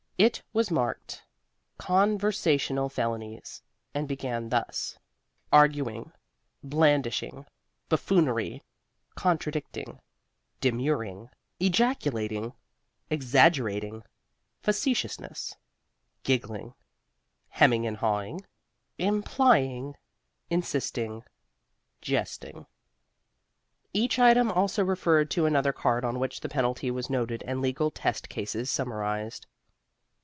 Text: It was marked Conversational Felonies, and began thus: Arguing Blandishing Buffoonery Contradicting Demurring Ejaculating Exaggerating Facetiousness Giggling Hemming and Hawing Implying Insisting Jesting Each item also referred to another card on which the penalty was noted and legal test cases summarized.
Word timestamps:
It 0.21 0.43
was 0.53 0.69
marked 0.69 1.23
Conversational 1.79 2.89
Felonies, 2.89 3.63
and 3.91 4.07
began 4.07 4.49
thus: 4.49 4.99
Arguing 5.51 6.11
Blandishing 6.63 7.47
Buffoonery 7.89 8.61
Contradicting 9.15 9.99
Demurring 10.59 11.31
Ejaculating 11.59 12.53
Exaggerating 13.09 14.03
Facetiousness 14.61 15.55
Giggling 16.21 16.75
Hemming 17.49 17.87
and 17.87 17.97
Hawing 17.97 18.41
Implying 18.99 19.95
Insisting 20.51 21.23
Jesting 21.99 22.67
Each 23.91 24.19
item 24.19 24.51
also 24.51 24.83
referred 24.85 25.31
to 25.31 25.47
another 25.47 25.73
card 25.73 26.05
on 26.05 26.19
which 26.19 26.41
the 26.41 26.47
penalty 26.49 26.91
was 26.91 27.09
noted 27.09 27.41
and 27.47 27.59
legal 27.59 27.89
test 27.89 28.29
cases 28.29 28.69
summarized. 28.69 29.47